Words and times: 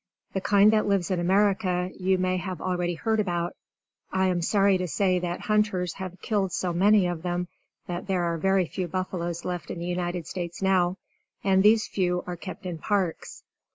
The 0.33 0.41
kind 0.41 0.73
that 0.73 0.87
lives 0.87 1.11
in 1.11 1.19
America 1.19 1.91
you 1.95 2.17
may 2.17 2.37
have 2.37 2.59
already 2.59 2.95
heard 2.95 3.19
about. 3.19 3.55
I 4.11 4.29
am 4.29 4.41
sorry 4.41 4.79
to 4.79 4.87
say 4.87 5.19
that 5.19 5.41
hunters 5.41 5.93
have 5.93 6.19
killed 6.23 6.51
so 6.53 6.73
many 6.73 7.05
of 7.05 7.21
them, 7.21 7.49
that 7.85 8.07
there 8.07 8.23
are 8.23 8.39
very 8.39 8.65
few 8.65 8.87
buffaloes 8.87 9.45
left 9.45 9.69
in 9.69 9.77
the 9.77 9.85
United 9.85 10.25
States 10.25 10.59
now; 10.59 10.97
and 11.43 11.61
these 11.61 11.85
few 11.85 12.23
are 12.25 12.35
kept 12.35 12.65
in 12.65 12.79
parks. 12.79 13.43